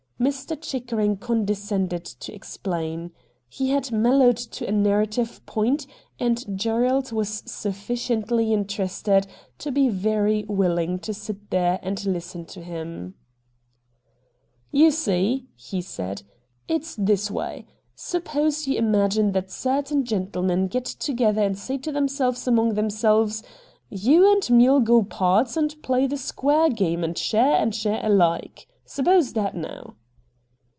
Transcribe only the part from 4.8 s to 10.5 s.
narrative point and Gerald was sufficiently interested to be very